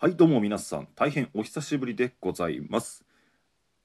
[0.00, 3.04] はいどうも皆さん大変お久しぶりでございます。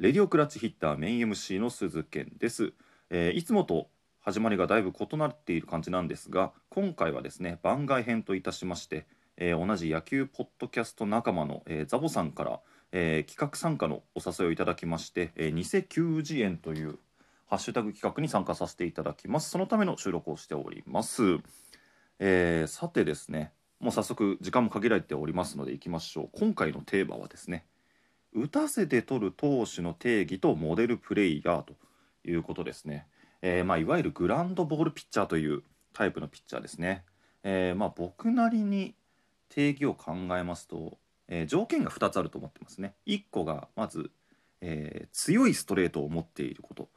[0.00, 2.72] レディオクラッチヒッターメイン MC の鈴健です、
[3.10, 3.86] えーいつもと
[4.18, 16.98] 始まりがだいぶ異なっている感じなんですが今回はですね番外編といたしまして、えー同じ野球ポッドキャスト仲間の、えーザボさんから、えー企画参加のお誘いをいただきまして、えー偽球児園という
[17.46, 19.50] ハッシュタグ企画に参加させていただきます。
[19.50, 21.38] そのための収録をしております、
[22.18, 26.28] えーさてですねもう早速時間も限られておりますのでいきましょう。
[26.38, 27.64] 今回のテーマはですね
[28.32, 31.74] 打たせて取る投手の定義とモデルプレイヤーと
[32.24, 33.06] いうことですね、
[33.42, 35.62] えーまあ、いわゆるグランドボールピッチャーという
[35.92, 37.04] タイプのピッチャーですね、
[37.42, 38.94] えーまあ、僕なりに
[39.48, 42.94] 定義を考えますと、えー条件が2つあると思ってますね。
[43.06, 44.10] 1個がまず、
[44.60, 46.88] え強いストレートを持っていること。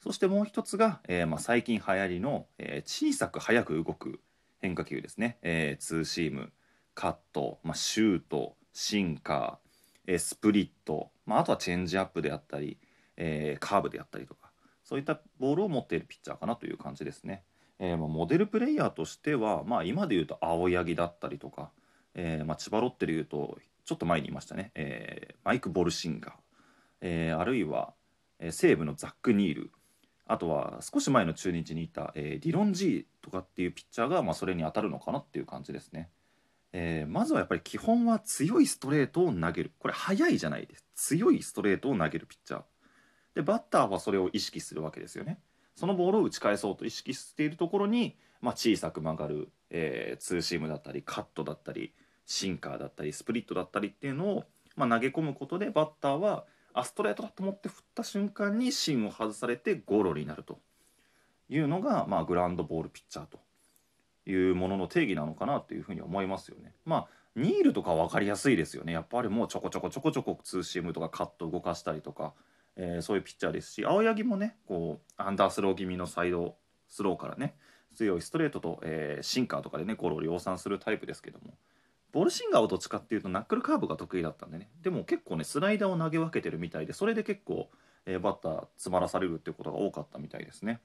[0.00, 4.20] そしてもう一つが、えまあ、最近流行りの、え小さく速く動く
[4.66, 6.52] 変化球ですね、えーツーシーム
[6.94, 12.78] カット、まあ、シュートシンカー、えースプリット、まあ、あとはチェンジアップであったり、
[13.16, 14.50] えーカーブであったりとか
[14.82, 17.44] そういったボールを持っているピッチャーかなという感じですね、
[17.78, 21.70] えーまあモデルプレイヤーとしては、まあ、今で言うと青柳だったりとか、
[22.14, 26.34] えーまあ、千葉ロッテで言うとちょっと前にいましたね、えーマイク・ボルシンガー、
[27.02, 27.94] えーあるいは、
[28.40, 29.70] えー西武のザック・ニール
[30.26, 36.10] あとは少し前の中日にいた、えーディロン・ジーとかっていうピッチャーが、まあ、それに当たるのかなっていう感じですね。
[36.72, 39.72] えーまずはやっぱり基本は強いストレートを投げる。
[39.78, 40.84] これ速いじゃないです。
[40.94, 42.62] 強いストレートを投げるピッチャー。
[43.36, 45.38] でバッターはそれを意識するわけですよね。
[45.74, 51.92] そのボールを打ち返そうと意識しているところに、まあ、小さく曲がる、えーツーシームだったりカットだったり
[52.24, 56.44] シンカーだったりスプリットだったりっていうのを、まあ、投げ込むことでバッターは
[56.76, 60.60] あストレートだと思って振った瞬間に芯を外されてゴロになると
[61.48, 63.38] いうのが、まあ、グランドボールピッチャーと
[64.30, 66.74] いうものの定義なのかなというふうに思いますよね。
[66.84, 68.92] まあニールとか分かりやすいですよね。
[68.92, 72.34] やっぱりもうちょこちょこちょこちょこツーシームとかカット動かしたりとか、
[72.76, 76.56] えーそういうピッチャーですし青柳もねこうアンダースロー気味のサイド
[76.88, 77.54] スローからね
[77.94, 81.54] 強いストレートと、えーシンカーとかでねゴロを量産するタイプですけども
[82.16, 84.70] ボルシンガーはどっちかっていうとナックルカーブが得意だったんでね。
[84.82, 87.68] でも結構ねスライダーを投げ分けてるみたいでそれで結構、
[88.06, 90.80] えーバッター詰まらされるっていうことが多かったみたいですね。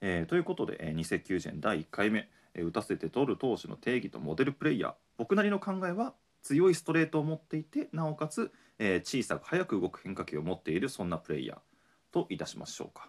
[0.00, 4.94] えーということで、えー、偽球児第1回目、えー打たせて取る投手の定義とモデルプレイヤー。
[5.18, 8.50] 僕なりの考えは強いストレートを持っていてなおかつ、
[8.80, 11.58] えー小さく速く動く変化球を持っているそんなプレイヤー。
[12.12, 13.08] といたしましょうか、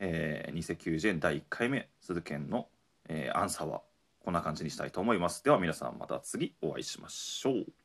[0.00, 1.88] えー、偽球児第1回目。
[2.02, 2.68] 鈴研の、
[3.08, 3.80] えーアンサーは？
[4.24, 5.44] こんな感じにしたいと思います。
[5.44, 7.83] では皆さんまた次お会いしましょう。